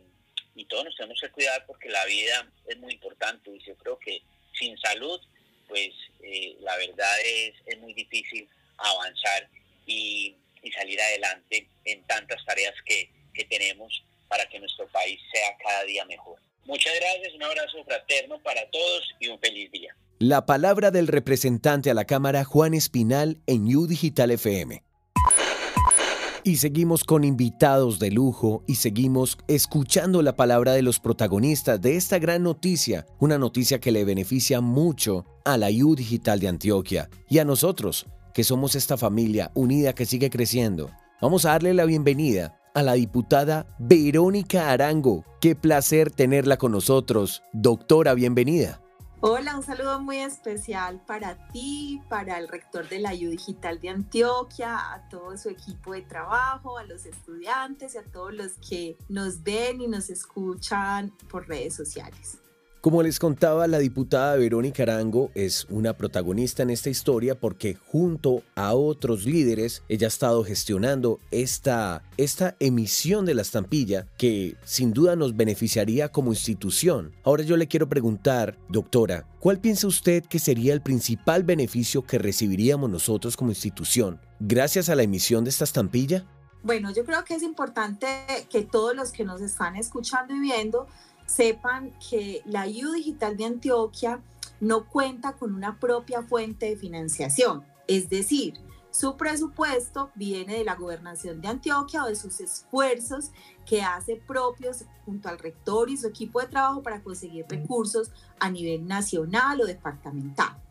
y 0.55 0.67
todos 0.67 0.85
nos 0.85 0.97
tenemos 0.97 1.19
que 1.19 1.31
cuidar 1.31 1.65
porque 1.65 1.89
la 1.89 2.05
vida 2.05 2.47
es 2.67 2.77
muy 2.77 2.93
importante 2.93 3.51
y 3.51 3.59
yo 3.65 3.75
creo 3.77 3.99
que 3.99 4.21
sin 4.53 4.77
salud 4.77 5.19
pues 5.67 5.95
eh, 6.33 6.57
la 6.61 6.77
verdad 6.79 7.21
es, 7.25 7.55
es 7.67 7.79
muy 7.81 7.93
difícil 7.95 8.49
avanzar 8.79 9.49
y, 9.87 10.37
salir 10.79 11.01
adelante 11.01 11.67
en 11.85 12.03
tantas 12.05 12.43
tareas 12.47 12.73
que, 12.87 13.11
que 13.35 13.45
tenemos 13.47 14.05
para 14.29 14.47
que 14.47 14.61
nuestro 14.61 14.87
país 14.89 15.21
sea 15.33 15.57
cada 15.59 15.83
día 15.85 16.05
mejor. 16.05 16.39
Muchas 16.65 16.93
gracias, 16.95 17.35
un 17.35 17.43
abrazo 17.43 17.85
fraterno 17.85 18.41
para 18.43 18.65
todos 18.71 19.03
y 19.19 19.29
un 19.29 19.41
feliz 19.41 19.71
día. 19.73 19.95
La 20.21 20.47
palabra 20.47 20.93
del 20.93 21.09
representante 21.09 21.91
a 21.91 21.95
la 21.95 22.05
Cámara 22.05 22.45
Juan 22.45 22.75
Espinal 22.75 23.39
en 23.49 23.65
U 23.75 23.89
Digital 23.89 24.31
FM. 24.31 24.83
Y 26.45 26.57
seguimos 26.57 27.05
con 27.05 27.23
invitados 27.23 28.01
de 28.01 28.11
lujo 28.11 28.65
y 28.67 28.75
seguimos 28.75 29.39
escuchando 29.47 30.23
la 30.23 30.35
palabra 30.35 30.73
de 30.73 30.83
los 30.83 30.99
protagonistas 30.99 31.81
de 31.81 31.95
esta 31.95 32.19
gran 32.19 32.43
noticia, 32.43 33.07
una 33.21 33.39
noticia 33.39 33.79
que 33.79 33.93
le 33.93 34.05
beneficia 34.05 34.61
mucho 34.61 35.25
a 35.45 35.57
la 35.57 35.69
U 35.69 35.95
Digital 35.95 36.41
de 36.41 36.49
Antioquia 36.49 37.09
y 37.29 37.39
a 37.39 37.45
nosotros, 37.45 38.07
que 38.35 38.43
somos 38.43 38.75
esta 38.75 38.97
familia 38.97 39.53
unida 39.55 39.95
que 39.95 40.05
sigue 40.05 40.31
creciendo. 40.31 40.91
Vamos 41.21 41.45
a 41.45 41.51
darle 41.51 41.75
la 41.75 41.85
bienvenida 41.85 42.59
a 42.75 42.83
la 42.83 42.95
diputada 42.95 43.65
Verónica 43.79 44.73
Arango. 44.73 45.25
Qué 45.41 45.55
placer 45.55 46.11
tenerla 46.11 46.57
con 46.57 46.73
nosotros. 46.73 47.45
Doctora, 47.53 48.15
bienvenida. 48.15 48.81
Hola, 49.25 49.57
un 49.57 49.63
saludo 49.63 50.01
muy 50.01 50.17
especial 50.17 51.01
para 51.07 51.47
ti, 51.53 52.03
para 52.09 52.41
el 52.41 52.49
rector 52.49 52.89
de 52.89 52.99
la 52.99 53.13
U 53.13 53.31
Digital 53.31 53.81
de 53.81 53.91
Antioquia, 53.91 54.93
a 54.93 55.09
todo 55.09 55.39
su 55.39 55.49
equipo 55.49 55.93
de 55.93 56.03
trabajo, 56.03 56.77
a 56.77 56.83
los 56.83 57.07
estudiantes 57.07 57.95
y 57.95 57.99
a 57.99 58.03
todos 58.03 58.35
los 58.35 58.55
que 58.55 58.99
nos 59.09 59.45
ven 59.45 59.81
y 59.81 59.87
nos 59.87 60.11
escuchan 60.11 61.13
por 61.31 61.47
redes 61.47 61.77
sociales. 61.77 62.42
Como 62.83 63.05
les 63.05 63.21
contaba, 63.21 63.69
la 63.69 63.79
diputada 63.79 64.35
Verónica 64.35 64.83
Arango 64.83 65.31
es 65.37 65.69
una 65.71 65.93
protagonista 65.93 66.65
en 66.65 66.71
esta 66.71 66.91
historia 66.91 67.39
porque 67.39 67.77
junto 67.77 68.43
a 68.57 68.75
otros 68.75 69.25
líderes 69.25 69.85
ella 69.89 70.09
ha 70.09 70.09
estado 70.09 70.43
gestionando 70.43 71.21
esta, 71.31 72.03
esta 72.17 72.57
emisión 72.59 73.25
de 73.25 73.35
la 73.35 73.43
estampilla 73.43 74.09
que 74.19 74.57
sin 74.65 74.93
duda 74.93 75.15
nos 75.15 75.37
beneficiaría 75.37 76.09
como 76.09 76.33
institución. 76.33 77.13
Ahora 77.23 77.45
yo 77.45 77.57
le 77.57 77.69
quiero 77.69 77.89
preguntar, 77.89 78.59
doctora, 78.69 79.29
¿cuál 79.39 79.61
piensa 79.61 79.87
usted 79.87 80.25
que 80.25 80.41
sería 80.41 80.75
el 80.75 80.83
principal 80.83 81.45
beneficio 81.45 82.03
que 82.03 82.19
recibiríamos 82.19 82.91
nosotros 82.91 83.37
como 83.37 83.53
institución 83.53 84.21
gracias 84.41 84.89
a 84.89 84.97
la 84.97 85.05
emisión 85.05 85.45
de 85.45 85.51
esta 85.51 85.63
estampilla? 85.63 86.27
Bueno, 86.65 86.93
yo 86.93 87.05
creo 87.05 87.25
que 87.25 87.35
es 87.35 87.43
importante 87.45 88.09
que 88.51 88.63
todos 88.63 88.95
los 88.97 89.13
que 89.13 89.25
nos 89.25 89.41
están 89.41 89.77
escuchando 89.77 90.35
y 90.35 90.41
viendo 90.41 90.89
sepan 91.35 91.93
que 92.11 92.43
la 92.45 92.67
U 92.67 92.93
Digital 92.93 93.37
de 93.37 93.45
Antioquia 93.45 94.21
no 94.61 94.89
cuenta 94.89 95.33
con 95.35 95.55
una 95.55 95.79
propia 95.79 96.23
fuente 96.23 96.67
de 96.67 96.77
financiación, 96.77 97.65
es 97.89 98.09
decir, 98.09 98.55
su 98.91 99.17
presupuesto 99.17 100.11
viene 100.15 100.59
de 100.59 100.65
la 100.65 100.75
gobernación 100.75 101.41
de 101.41 101.49
Antioquia 101.49 102.05
o 102.05 102.09
de 102.09 102.15
sus 102.15 102.41
esfuerzos 102.41 103.31
que 103.65 103.83
hace 103.83 104.17
propios 104.17 104.85
junto 105.07 105.31
al 105.31 105.39
rector 105.39 105.89
y 105.89 105.97
su 105.97 106.09
equipo 106.09 106.41
de 106.41 106.49
trabajo 106.49 106.83
para 106.83 107.03
conseguir 107.03 107.47
recursos 107.49 108.13
a 108.39 108.51
nivel 108.51 108.87
nacional 108.87 109.63
o 109.63 109.67
departamental. 109.67 110.62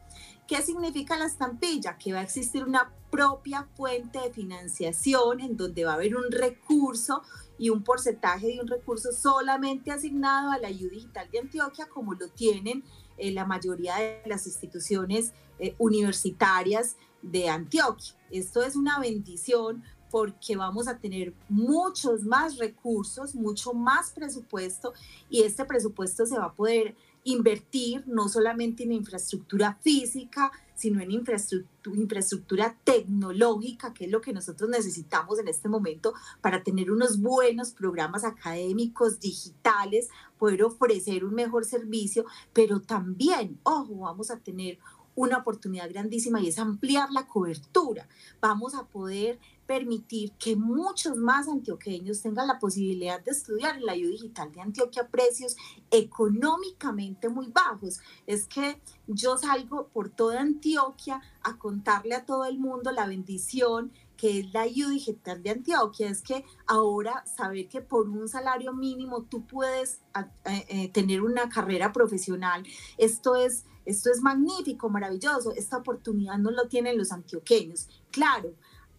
¿Qué 0.52 0.62
significa 0.62 1.18
la 1.18 1.28
estampilla? 1.28 1.98
Que 1.98 2.12
va 2.12 2.20
a 2.20 2.24
existir 2.24 2.66
una 2.66 2.92
propia 3.10 3.70
fuente 3.78 4.20
de 4.20 4.34
financiación 4.34 5.40
en 5.40 5.56
donde 5.56 5.86
va 5.86 5.92
a 5.92 5.94
haber 5.94 6.18
un 6.18 6.30
recurso 6.30 7.22
y 7.58 7.70
un 7.70 7.86
porcentaje 7.86 8.48
de 8.48 8.60
un 8.60 8.68
recurso 8.68 9.14
solamente 9.14 9.92
asignado 9.92 10.52
a 10.52 10.58
la 10.58 10.68
U 10.68 10.90
Digital 10.90 11.32
de 11.32 11.40
Antioquia, 11.40 11.88
como 11.88 12.16
lo 12.16 12.28
tienen 12.28 12.84
eh, 13.18 13.32
la 13.32 13.46
mayoría 13.46 13.96
de 13.96 14.24
las 14.26 14.46
instituciones 14.46 15.32
eh, 15.58 15.74
universitarias 15.78 16.98
de 17.22 17.48
Antioquia. 17.48 18.14
Esto 18.30 18.62
es 18.62 18.76
una 18.76 19.00
bendición 19.00 19.86
porque 20.10 20.58
vamos 20.58 20.90
a 20.90 20.98
tener 20.98 21.34
muchos 21.48 22.24
más 22.26 22.58
recursos, 22.58 23.36
mucho 23.36 23.72
más 23.72 24.12
presupuesto 24.12 24.92
y 25.30 25.44
este 25.44 25.64
presupuesto 25.64 26.26
se 26.26 26.38
va 26.38 26.48
a 26.48 26.54
poder 26.54 26.98
invertir 27.24 28.04
no 28.08 28.28
solamente 28.30 28.84
en 28.84 28.92
infraestructura 28.92 29.78
física, 29.82 30.52
sino 30.76 31.00
en 31.02 31.12
infraestructura, 31.12 31.96
infraestructura, 31.96 32.76
tecnológica, 32.84 33.94
que 33.94 34.06
es 34.06 34.12
lo 34.12 34.22
que 34.22 34.34
nosotros 34.34 34.70
necesitamos 34.70 35.38
en 35.40 35.48
este 35.48 35.70
momento 35.70 36.14
para 36.42 36.64
tener 36.64 36.92
unos 36.92 37.22
buenos 37.22 37.72
programas 37.72 38.24
académicos 38.24 39.20
digitales, 39.20 40.10
poder 40.40 40.64
ofrecer 40.64 41.24
un 41.24 41.36
mejor 41.36 41.66
servicio, 41.66 42.26
pero 42.54 42.82
también, 42.82 43.60
ojo, 43.64 43.96
vamos 43.98 44.32
a 44.32 44.40
tener 44.40 44.80
una 45.16 45.38
oportunidad 45.38 45.90
grandísima 45.90 46.42
y 46.42 46.48
es 46.48 46.58
ampliar 46.58 47.12
la 47.12 47.28
cobertura. 47.28 48.08
Vamos 48.40 48.74
a 48.74 48.86
poder 48.86 49.40
permitir 49.66 50.32
que 50.34 50.56
muchos 50.56 51.16
más 51.18 51.48
antioqueños 51.48 52.22
tengan 52.22 52.48
la 52.48 52.60
posibilidad 52.60 53.22
de 53.22 53.32
estudiar 53.32 53.78
en 53.78 53.86
la 53.86 53.94
U 53.94 54.10
Digital 54.10 54.52
de 54.52 54.62
Antioquia 54.62 55.04
a 55.04 55.08
precios 55.08 55.56
económicamente 55.90 57.30
muy 57.30 57.48
bajos. 57.48 58.00
Es 58.28 58.48
que 58.48 58.82
yo 59.08 59.38
salgo 59.38 59.88
por 59.88 60.10
toda 60.10 60.42
Antioquia 60.42 61.22
a 61.44 61.58
contarle 61.58 62.16
a 62.16 62.26
todo 62.26 62.46
el 62.46 62.60
mundo 62.60 62.92
la 62.92 63.08
bendición 63.08 63.92
que 64.22 64.42
es 64.42 64.54
la 64.54 64.66
U 64.68 64.90
Digital 64.90 65.42
de 65.42 65.50
Antioquia, 65.50 66.08
es 66.08 66.22
que 66.22 66.46
ahora 66.68 67.26
saber 67.26 67.68
que 67.68 67.82
por 67.82 68.08
un 68.08 68.30
salario 68.30 68.72
mínimo 68.72 69.24
tú 69.24 69.48
puedes 69.48 70.00
eh, 70.46 70.66
eh, 70.70 70.90
tener 70.90 71.24
una 71.24 71.50
carrera 71.50 71.92
profesional, 71.92 72.64
esto 73.00 73.36
es, 73.36 73.66
esto 73.84 74.12
es 74.12 74.22
magnífico, 74.22 74.90
maravilloso, 74.90 75.54
esta 75.56 75.78
oportunidad 75.78 76.38
no 76.38 76.52
lo 76.52 76.68
tienen 76.68 77.00
los 77.00 77.12
antioqueños. 77.12 77.90
Claro, 78.12 78.54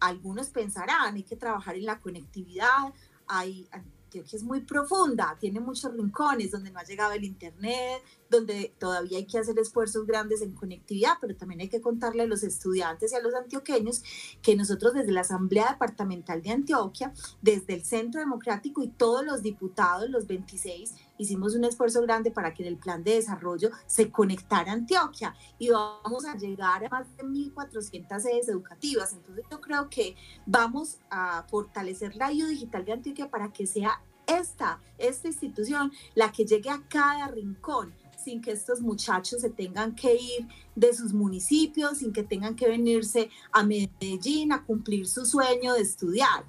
algunos 0.07 0.49
pensarán, 0.49 1.15
hay 1.15 1.23
que 1.23 1.35
trabajar 1.35 1.75
en 1.75 1.85
la 1.85 1.99
conectividad, 1.99 2.93
hay, 3.27 3.67
Antioquia 3.71 4.37
es 4.37 4.43
muy 4.43 4.61
profunda, 4.61 5.35
tiene 5.39 5.59
muchos 5.59 5.91
rincones 5.93 6.51
donde 6.51 6.71
no 6.71 6.79
ha 6.79 6.83
llegado 6.83 7.13
el 7.13 7.23
Internet, 7.23 8.03
donde 8.29 8.73
todavía 8.77 9.17
hay 9.17 9.25
que 9.25 9.39
hacer 9.39 9.57
esfuerzos 9.57 10.05
grandes 10.05 10.41
en 10.41 10.53
conectividad, 10.53 11.13
pero 11.19 11.35
también 11.35 11.61
hay 11.61 11.69
que 11.69 11.81
contarle 11.81 12.23
a 12.23 12.27
los 12.27 12.43
estudiantes 12.43 13.11
y 13.11 13.15
a 13.15 13.21
los 13.21 13.33
antioqueños 13.33 14.03
que 14.41 14.55
nosotros 14.55 14.93
desde 14.93 15.11
la 15.11 15.21
Asamblea 15.21 15.71
Departamental 15.71 16.43
de 16.43 16.51
Antioquia, 16.51 17.11
desde 17.41 17.73
el 17.73 17.85
Centro 17.85 18.19
Democrático 18.19 18.83
y 18.83 18.89
todos 18.89 19.25
los 19.25 19.41
diputados, 19.41 20.09
los 20.09 20.27
26, 20.27 20.93
hicimos 21.17 21.55
un 21.55 21.65
esfuerzo 21.65 22.01
grande 22.01 22.31
para 22.31 22.53
que 22.53 22.63
en 22.63 22.69
el 22.69 22.77
plan 22.77 23.03
de 23.03 23.15
desarrollo 23.15 23.69
se 23.85 24.11
conectara 24.11 24.71
Antioquia 24.71 25.35
y 25.59 25.69
vamos 25.69 26.25
a 26.25 26.35
llegar 26.35 26.85
a 26.85 26.89
más 26.89 27.15
de 27.17 27.23
1.400 27.23 28.19
sedes 28.19 28.49
educativas. 28.49 29.13
Entonces 29.13 29.45
yo 29.49 29.61
creo 29.61 29.89
que 29.89 30.15
vamos 30.45 30.97
a 31.09 31.45
fortalecer 31.49 32.15
la 32.15 32.31
IU 32.31 32.47
digital 32.47 32.85
de 32.85 32.93
Antioquia 32.93 33.29
para 33.29 33.51
que 33.51 33.67
sea 33.67 34.01
esta, 34.25 34.79
esta 34.97 35.27
institución 35.27 35.91
la 36.15 36.31
que 36.31 36.45
llegue 36.45 36.69
a 36.69 36.81
cada 36.87 37.27
rincón 37.27 37.93
sin 38.23 38.41
que 38.41 38.51
estos 38.51 38.81
muchachos 38.81 39.41
se 39.41 39.49
tengan 39.49 39.95
que 39.95 40.15
ir 40.15 40.47
de 40.75 40.93
sus 40.93 41.13
municipios, 41.13 41.97
sin 41.97 42.13
que 42.13 42.23
tengan 42.23 42.55
que 42.55 42.69
venirse 42.69 43.29
a 43.51 43.63
Medellín 43.63 44.53
a 44.53 44.63
cumplir 44.63 45.07
su 45.07 45.25
sueño 45.25 45.73
de 45.73 45.81
estudiar. 45.81 46.45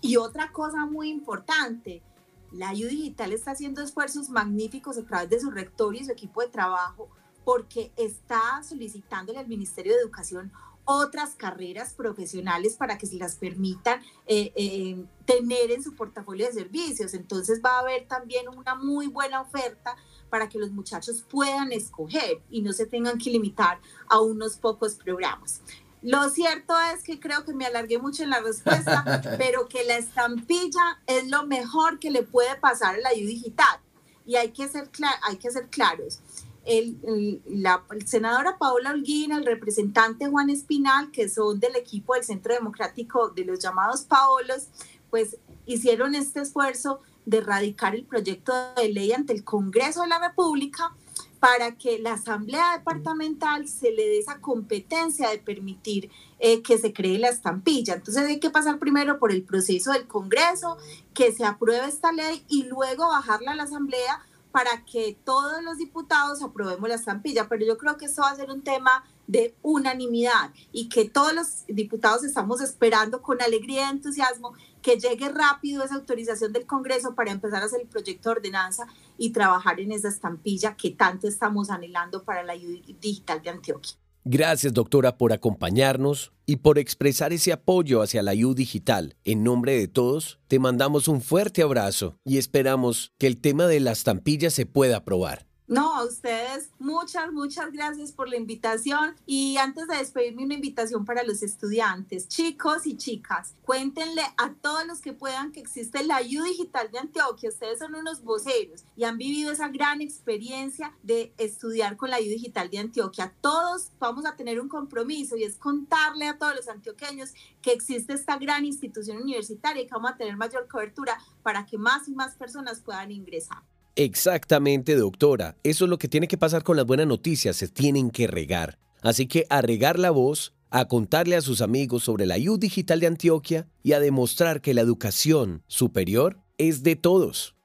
Y 0.00 0.16
otra 0.16 0.52
cosa 0.52 0.86
muy 0.86 1.10
importante, 1.10 2.02
la 2.52 2.72
U 2.72 2.88
Digital 2.88 3.32
está 3.32 3.52
haciendo 3.52 3.82
esfuerzos 3.82 4.30
magníficos 4.30 4.98
a 4.98 5.04
través 5.04 5.30
de 5.30 5.40
su 5.40 5.50
rector 5.50 5.94
y 5.94 6.04
su 6.04 6.12
equipo 6.12 6.40
de 6.40 6.48
trabajo 6.48 7.08
porque 7.44 7.92
está 7.96 8.62
solicitándole 8.62 9.38
al 9.38 9.48
Ministerio 9.48 9.94
de 9.94 10.00
Educación 10.00 10.52
otras 10.90 11.34
carreras 11.34 11.92
profesionales 11.92 12.76
para 12.76 12.96
que 12.96 13.06
se 13.06 13.16
las 13.16 13.36
permitan 13.36 14.00
eh, 14.26 14.52
eh, 14.56 15.04
tener 15.26 15.70
en 15.70 15.82
su 15.82 15.94
portafolio 15.94 16.46
de 16.46 16.52
servicios. 16.52 17.12
Entonces 17.12 17.60
va 17.62 17.76
a 17.76 17.80
haber 17.80 18.06
también 18.06 18.48
una 18.48 18.74
muy 18.74 19.06
buena 19.06 19.42
oferta 19.42 19.96
para 20.30 20.48
que 20.48 20.58
los 20.58 20.70
muchachos 20.70 21.22
puedan 21.28 21.72
escoger 21.72 22.42
y 22.48 22.62
no 22.62 22.72
se 22.72 22.86
tengan 22.86 23.18
que 23.18 23.30
limitar 23.30 23.80
a 24.08 24.20
unos 24.20 24.56
pocos 24.56 24.94
programas. 24.94 25.60
Lo 26.08 26.30
cierto 26.30 26.74
es 26.94 27.02
que 27.02 27.20
creo 27.20 27.44
que 27.44 27.52
me 27.52 27.66
alargué 27.66 27.98
mucho 27.98 28.22
en 28.22 28.30
la 28.30 28.40
respuesta, 28.40 29.04
pero 29.38 29.68
que 29.68 29.84
la 29.84 29.98
estampilla 29.98 31.02
es 31.06 31.28
lo 31.28 31.46
mejor 31.46 31.98
que 31.98 32.10
le 32.10 32.22
puede 32.22 32.56
pasar 32.56 32.94
a 32.94 32.98
la 32.98 33.10
U 33.10 33.26
digital. 33.26 33.78
Y 34.24 34.36
hay 34.36 34.52
que 34.52 34.66
ser, 34.68 34.88
hay 35.22 35.36
que 35.36 35.50
ser 35.50 35.68
claros. 35.68 36.20
El, 36.64 37.42
la 37.46 37.84
senadora 38.06 38.56
Paola 38.56 38.92
Holguín, 38.92 39.32
el 39.32 39.44
representante 39.44 40.28
Juan 40.28 40.48
Espinal, 40.48 41.10
que 41.10 41.28
son 41.28 41.60
del 41.60 41.76
equipo 41.76 42.14
del 42.14 42.24
Centro 42.24 42.54
Democrático 42.54 43.28
de 43.28 43.44
los 43.44 43.58
llamados 43.58 44.04
Paolos, 44.04 44.68
pues 45.10 45.36
hicieron 45.66 46.14
este 46.14 46.40
esfuerzo 46.40 47.00
de 47.26 47.42
radicar 47.42 47.94
el 47.94 48.06
proyecto 48.06 48.54
de 48.76 48.88
ley 48.88 49.12
ante 49.12 49.34
el 49.34 49.44
Congreso 49.44 50.00
de 50.00 50.08
la 50.08 50.26
República 50.26 50.94
para 51.40 51.76
que 51.76 51.98
la 51.98 52.14
Asamblea 52.14 52.76
Departamental 52.76 53.68
se 53.68 53.92
le 53.92 54.08
dé 54.08 54.18
esa 54.18 54.40
competencia 54.40 55.30
de 55.30 55.38
permitir 55.38 56.10
eh, 56.40 56.62
que 56.62 56.78
se 56.78 56.92
cree 56.92 57.18
la 57.18 57.28
estampilla. 57.28 57.94
Entonces 57.94 58.26
hay 58.26 58.40
que 58.40 58.50
pasar 58.50 58.78
primero 58.78 59.18
por 59.18 59.32
el 59.32 59.42
proceso 59.42 59.92
del 59.92 60.06
Congreso, 60.06 60.78
que 61.14 61.32
se 61.32 61.44
apruebe 61.44 61.86
esta 61.86 62.12
ley 62.12 62.44
y 62.48 62.64
luego 62.64 63.08
bajarla 63.08 63.52
a 63.52 63.56
la 63.56 63.64
Asamblea 63.64 64.20
para 64.50 64.84
que 64.84 65.16
todos 65.24 65.62
los 65.62 65.78
diputados 65.78 66.42
aprobemos 66.42 66.88
la 66.88 66.96
estampilla. 66.96 67.48
Pero 67.48 67.64
yo 67.64 67.78
creo 67.78 67.96
que 67.96 68.06
eso 68.06 68.22
va 68.22 68.30
a 68.30 68.36
ser 68.36 68.50
un 68.50 68.62
tema 68.62 69.04
de 69.28 69.54
unanimidad 69.62 70.52
y 70.72 70.88
que 70.88 71.08
todos 71.08 71.34
los 71.34 71.66
diputados 71.68 72.24
estamos 72.24 72.60
esperando 72.62 73.20
con 73.22 73.40
alegría 73.42 73.86
y 73.86 73.90
entusiasmo 73.90 74.54
que 74.82 74.98
llegue 74.98 75.28
rápido 75.28 75.84
esa 75.84 75.94
autorización 75.94 76.52
del 76.52 76.66
Congreso 76.66 77.14
para 77.14 77.30
empezar 77.30 77.62
a 77.62 77.66
hacer 77.66 77.80
el 77.80 77.88
proyecto 77.88 78.28
de 78.30 78.36
ordenanza 78.36 78.86
y 79.16 79.30
trabajar 79.30 79.80
en 79.80 79.92
esa 79.92 80.08
estampilla 80.08 80.76
que 80.76 80.90
tanto 80.90 81.28
estamos 81.28 81.70
anhelando 81.70 82.24
para 82.24 82.42
la 82.42 82.52
ayuda 82.52 82.80
digital 83.00 83.42
de 83.42 83.50
Antioquia. 83.50 83.96
Gracias, 84.24 84.74
doctora, 84.74 85.16
por 85.16 85.32
acompañarnos 85.32 86.32
y 86.44 86.56
por 86.56 86.78
expresar 86.78 87.32
ese 87.32 87.50
apoyo 87.50 88.02
hacia 88.02 88.22
la 88.22 88.32
U 88.34 88.54
Digital. 88.54 89.16
En 89.24 89.42
nombre 89.42 89.78
de 89.78 89.88
todos, 89.88 90.38
te 90.48 90.58
mandamos 90.58 91.08
un 91.08 91.22
fuerte 91.22 91.62
abrazo 91.62 92.18
y 92.24 92.36
esperamos 92.36 93.12
que 93.18 93.26
el 93.26 93.40
tema 93.40 93.66
de 93.66 93.80
la 93.80 93.92
estampilla 93.92 94.50
se 94.50 94.66
pueda 94.66 94.98
aprobar. 94.98 95.47
No, 95.68 95.94
a 95.94 96.04
ustedes 96.06 96.70
muchas, 96.78 97.30
muchas 97.30 97.70
gracias 97.72 98.10
por 98.10 98.26
la 98.30 98.38
invitación. 98.38 99.14
Y 99.26 99.58
antes 99.58 99.86
de 99.86 99.98
despedirme, 99.98 100.44
una 100.44 100.54
invitación 100.54 101.04
para 101.04 101.22
los 101.24 101.42
estudiantes, 101.42 102.26
chicos 102.26 102.86
y 102.86 102.96
chicas, 102.96 103.54
cuéntenle 103.66 104.22
a 104.38 104.54
todos 104.54 104.86
los 104.86 105.02
que 105.02 105.12
puedan 105.12 105.52
que 105.52 105.60
existe 105.60 106.02
la 106.04 106.22
U 106.22 106.42
Digital 106.42 106.90
de 106.90 107.00
Antioquia. 107.00 107.50
Ustedes 107.50 107.80
son 107.80 107.94
unos 107.94 108.24
voceros 108.24 108.86
y 108.96 109.04
han 109.04 109.18
vivido 109.18 109.52
esa 109.52 109.68
gran 109.68 110.00
experiencia 110.00 110.96
de 111.02 111.34
estudiar 111.36 111.98
con 111.98 112.08
la 112.08 112.18
U 112.18 112.24
Digital 112.24 112.70
de 112.70 112.78
Antioquia. 112.78 113.34
Todos 113.42 113.90
vamos 113.98 114.24
a 114.24 114.36
tener 114.36 114.60
un 114.60 114.70
compromiso 114.70 115.36
y 115.36 115.44
es 115.44 115.58
contarle 115.58 116.28
a 116.28 116.38
todos 116.38 116.56
los 116.56 116.68
antioqueños 116.68 117.34
que 117.60 117.72
existe 117.72 118.14
esta 118.14 118.38
gran 118.38 118.64
institución 118.64 119.18
universitaria 119.18 119.82
y 119.82 119.86
que 119.86 119.92
vamos 119.92 120.12
a 120.12 120.16
tener 120.16 120.34
mayor 120.38 120.66
cobertura 120.66 121.18
para 121.42 121.66
que 121.66 121.76
más 121.76 122.08
y 122.08 122.14
más 122.14 122.36
personas 122.36 122.80
puedan 122.80 123.10
ingresar. 123.10 123.62
Exactamente, 123.98 124.94
doctora. 124.94 125.56
Eso 125.64 125.84
es 125.84 125.90
lo 125.90 125.98
que 125.98 126.06
tiene 126.06 126.28
que 126.28 126.38
pasar 126.38 126.62
con 126.62 126.76
las 126.76 126.86
buenas 126.86 127.08
noticias, 127.08 127.56
se 127.56 127.66
tienen 127.66 128.10
que 128.10 128.28
regar. 128.28 128.78
Así 129.02 129.26
que 129.26 129.44
a 129.50 129.60
regar 129.60 129.98
la 129.98 130.12
voz, 130.12 130.54
a 130.70 130.86
contarle 130.86 131.34
a 131.34 131.40
sus 131.40 131.60
amigos 131.62 132.04
sobre 132.04 132.24
la 132.24 132.36
U 132.38 132.58
Digital 132.58 133.00
de 133.00 133.08
Antioquia 133.08 133.66
y 133.82 133.94
a 133.94 134.00
demostrar 134.00 134.60
que 134.60 134.72
la 134.72 134.82
educación 134.82 135.64
superior 135.66 136.38
es 136.58 136.84
de 136.84 136.94
todos. 136.94 137.56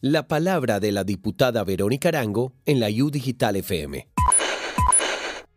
La 0.00 0.26
palabra 0.26 0.80
de 0.80 0.90
la 0.90 1.04
diputada 1.04 1.62
Verónica 1.62 2.08
Arango 2.08 2.52
en 2.66 2.80
la 2.80 2.88
U 2.88 3.12
Digital 3.12 3.54
FM. 3.54 4.08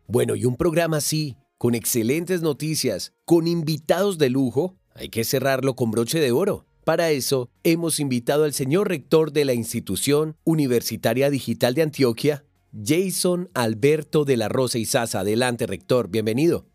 Bueno, 0.06 0.36
y 0.36 0.44
un 0.44 0.56
programa 0.56 0.98
así, 0.98 1.36
con 1.58 1.74
excelentes 1.74 2.42
noticias, 2.42 3.12
con 3.24 3.48
invitados 3.48 4.18
de 4.18 4.30
lujo, 4.30 4.76
hay 4.94 5.08
que 5.08 5.24
cerrarlo 5.24 5.74
con 5.74 5.90
broche 5.90 6.20
de 6.20 6.30
oro. 6.30 6.64
Para 6.84 7.12
eso, 7.12 7.48
hemos 7.62 8.00
invitado 8.00 8.42
al 8.42 8.52
señor 8.52 8.88
rector 8.88 9.32
de 9.32 9.44
la 9.44 9.52
Institución 9.52 10.36
Universitaria 10.42 11.30
Digital 11.30 11.74
de 11.74 11.82
Antioquia, 11.82 12.44
Jason 12.72 13.50
Alberto 13.54 14.24
de 14.24 14.36
la 14.36 14.48
Rosa 14.48 14.78
y 14.78 14.84
Sasa. 14.84 15.20
Adelante, 15.20 15.68
rector, 15.68 16.08
bienvenido. 16.08 16.66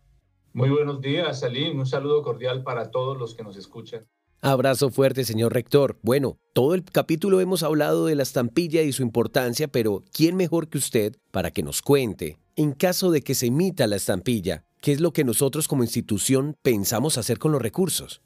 Muy 0.54 0.70
buenos 0.70 1.02
días, 1.02 1.40
Salim. 1.40 1.78
Un 1.78 1.84
saludo 1.84 2.22
cordial 2.22 2.62
para 2.62 2.90
todos 2.90 3.18
los 3.18 3.34
que 3.34 3.42
nos 3.42 3.58
escuchan. 3.58 4.06
Abrazo 4.40 4.88
fuerte, 4.88 5.26
señor 5.26 5.52
rector. 5.52 5.98
Bueno, 6.00 6.38
todo 6.54 6.74
el 6.74 6.84
capítulo 6.84 7.42
hemos 7.42 7.62
hablado 7.62 8.06
de 8.06 8.14
la 8.14 8.22
estampilla 8.22 8.80
y 8.80 8.92
su 8.92 9.02
importancia, 9.02 9.68
pero 9.68 10.04
¿quién 10.10 10.36
mejor 10.36 10.68
que 10.68 10.78
usted 10.78 11.16
para 11.30 11.50
que 11.50 11.62
nos 11.62 11.82
cuente, 11.82 12.38
en 12.56 12.72
caso 12.72 13.10
de 13.10 13.20
que 13.20 13.34
se 13.34 13.48
emita 13.48 13.86
la 13.86 13.96
estampilla, 13.96 14.64
qué 14.80 14.92
es 14.92 15.00
lo 15.00 15.12
que 15.12 15.24
nosotros 15.24 15.68
como 15.68 15.82
institución 15.82 16.56
pensamos 16.62 17.18
hacer 17.18 17.38
con 17.38 17.52
los 17.52 17.60
recursos? 17.60 18.22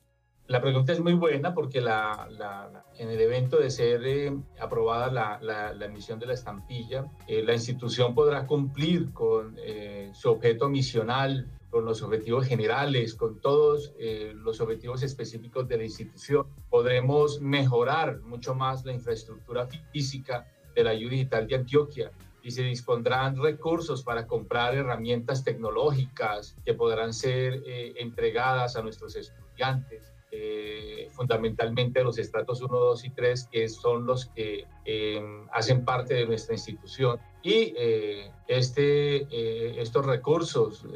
La 0.52 0.60
pregunta 0.60 0.92
es 0.92 1.00
muy 1.00 1.14
buena 1.14 1.54
porque 1.54 1.80
la, 1.80 2.28
en 2.98 3.08
el 3.08 3.18
evento 3.18 3.56
de 3.56 3.70
ser 3.70 4.04
eh, 4.04 4.36
aprobada 4.60 5.40
la, 5.40 5.86
emisión 5.86 6.18
de 6.18 6.26
la 6.26 6.34
estampilla, 6.34 7.10
eh, 7.26 7.42
la 7.42 7.54
institución 7.54 8.14
podrá 8.14 8.46
cumplir 8.46 9.14
con 9.14 9.56
eh, 9.56 10.10
su 10.12 10.30
objeto 10.30 10.68
misional, 10.68 11.50
con 11.70 11.86
los 11.86 12.02
objetivos 12.02 12.46
generales, 12.46 13.14
con 13.14 13.40
todos 13.40 13.94
los 14.34 14.60
objetivos 14.60 15.02
específicos 15.02 15.66
de 15.68 15.78
la 15.78 15.84
institución. 15.84 16.46
Podremos 16.68 17.40
mejorar 17.40 18.20
mucho 18.20 18.54
más 18.54 18.84
la 18.84 18.92
infraestructura 18.92 19.66
física 19.90 20.46
de 20.74 20.84
la 20.84 20.90
ayuda 20.90 21.12
digital 21.12 21.46
de 21.46 21.54
Antioquia 21.54 22.12
y 22.42 22.50
se 22.50 22.62
dispondrán 22.62 23.42
recursos 23.42 24.02
para 24.02 24.26
comprar 24.26 24.74
herramientas 24.74 25.44
tecnológicas 25.44 26.54
que 26.62 26.74
podrán 26.74 27.14
ser 27.14 27.62
entregadas 27.96 28.76
a 28.76 28.82
nuestros 28.82 29.16
estudiantes 29.16 30.11
eh, 30.34 31.08
fundamentalmente 31.10 32.02
los 32.02 32.16
estratos 32.16 32.62
1, 32.62 32.74
2 32.74 33.04
y 33.04 33.10
3, 33.10 33.48
que 33.52 33.68
son 33.68 34.06
los 34.06 34.26
que 34.26 34.66
em, 34.86 35.46
hacen 35.52 35.84
parte 35.84 36.14
de 36.14 36.24
nuestra 36.24 36.54
institución. 36.54 37.20
Y 37.42 37.74
eh, 37.76 38.30
este, 38.48 39.26
eh, 39.30 39.74
estos 39.76 40.06
recursos 40.06 40.86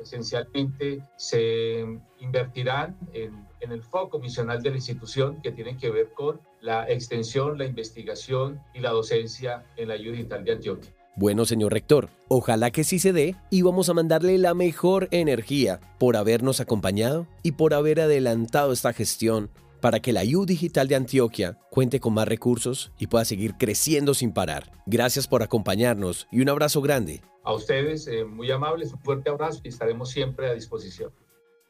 esencialmente 0.00 1.02
se 1.16 1.84
invertirán 2.20 2.96
en, 3.12 3.44
el 3.60 3.82
foco 3.82 4.18
misional 4.18 4.62
de 4.62 4.70
la 4.70 4.76
institución 4.76 5.40
que 5.42 5.50
tiene 5.50 5.76
que 5.78 5.90
ver 5.90 6.12
con 6.12 6.38
la 6.60 6.88
extensión, 6.88 7.56
la 7.56 7.64
investigación 7.64 8.60
y 8.74 8.80
la 8.80 8.90
docencia 8.90 9.64
en 9.76 9.88
la 9.88 9.94
digital 9.94 10.44
de 10.44 10.52
Antioquia. 10.52 10.92
Bueno, 11.16 11.44
señor 11.44 11.72
rector, 11.72 12.08
ojalá 12.26 12.72
que 12.72 12.82
sí 12.82 12.98
se 12.98 13.12
dé 13.12 13.36
y 13.48 13.62
vamos 13.62 13.88
a 13.88 13.94
mandarle 13.94 14.36
la 14.36 14.52
mejor 14.52 15.06
energía 15.12 15.78
por 16.00 16.16
habernos 16.16 16.58
acompañado 16.58 17.28
y 17.44 17.52
por 17.52 17.72
haber 17.72 18.00
adelantado 18.00 18.72
esta 18.72 18.92
gestión 18.92 19.48
para 19.80 20.00
que 20.00 20.12
la 20.12 20.22
U 20.24 20.44
Digital 20.44 20.88
de 20.88 20.96
Antioquia 20.96 21.58
cuente 21.70 22.00
con 22.00 22.14
más 22.14 22.26
recursos 22.26 22.90
y 22.98 23.06
pueda 23.06 23.24
seguir 23.24 23.54
creciendo 23.54 24.12
sin 24.12 24.32
parar. 24.32 24.72
Gracias 24.86 25.28
por 25.28 25.44
acompañarnos 25.44 26.26
y 26.32 26.40
un 26.40 26.48
abrazo 26.48 26.82
grande. 26.82 27.22
A 27.44 27.54
ustedes, 27.54 28.08
eh, 28.08 28.24
muy 28.24 28.50
amables, 28.50 28.92
un 28.92 29.00
fuerte 29.00 29.30
abrazo 29.30 29.60
y 29.62 29.68
estaremos 29.68 30.10
siempre 30.10 30.48
a 30.48 30.54
disposición. 30.54 31.12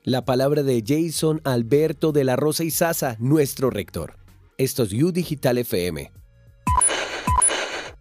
La 0.04 0.24
palabra 0.24 0.62
de 0.62 0.82
Jason 0.86 1.42
Alberto 1.44 2.12
de 2.12 2.24
la 2.24 2.36
Rosa 2.36 2.64
y 2.64 2.70
Sasa, 2.70 3.16
nuestro 3.18 3.68
rector. 3.68 4.16
Esto 4.56 4.84
es 4.84 4.92
U 4.94 5.12
Digital 5.12 5.58
FM 5.58 6.23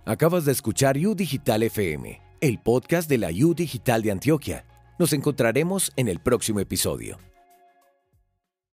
Acabas 0.03 0.43
de 0.43 0.51
escuchar 0.51 0.97
Udigital 0.97 1.63
FM, 1.63 2.19
el 2.41 2.59
podcast 2.59 3.09
de 3.09 3.19
la 3.19 3.29
U 3.29 3.53
Digital 3.53 4.01
de 4.01 4.11
Antioquia. 4.11 4.65
Nos 4.97 5.11
encontraremos 5.11 5.91
en 5.97 6.07
el 6.07 6.19
próximo 6.19 6.61
episodio. 6.61 7.34